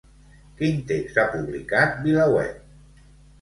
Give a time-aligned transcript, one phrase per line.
[0.61, 3.05] Quin text ha publicat VilaWeb?